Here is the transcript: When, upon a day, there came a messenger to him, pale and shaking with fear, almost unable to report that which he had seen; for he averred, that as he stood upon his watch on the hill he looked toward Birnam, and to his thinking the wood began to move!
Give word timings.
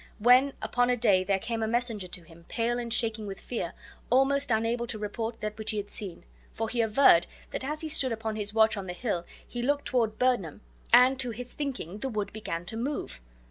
When, 0.17 0.53
upon 0.63 0.89
a 0.89 0.97
day, 0.97 1.23
there 1.23 1.37
came 1.37 1.61
a 1.61 1.67
messenger 1.67 2.07
to 2.07 2.23
him, 2.23 2.45
pale 2.49 2.79
and 2.79 2.91
shaking 2.91 3.27
with 3.27 3.39
fear, 3.39 3.73
almost 4.09 4.49
unable 4.49 4.87
to 4.87 4.97
report 4.97 5.41
that 5.41 5.55
which 5.59 5.69
he 5.69 5.77
had 5.77 5.91
seen; 5.91 6.23
for 6.53 6.69
he 6.69 6.81
averred, 6.81 7.27
that 7.51 7.63
as 7.63 7.81
he 7.81 7.87
stood 7.87 8.11
upon 8.11 8.35
his 8.35 8.51
watch 8.51 8.75
on 8.77 8.87
the 8.87 8.93
hill 8.93 9.27
he 9.47 9.61
looked 9.61 9.85
toward 9.85 10.17
Birnam, 10.17 10.61
and 10.91 11.19
to 11.19 11.29
his 11.29 11.53
thinking 11.53 11.99
the 11.99 12.09
wood 12.09 12.33
began 12.33 12.65
to 12.65 12.77
move! 12.77 13.21